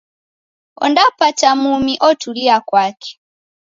Ondapata 0.85 1.49
mumi, 1.61 1.93
otulia 2.07 2.57
kwake 2.69 3.11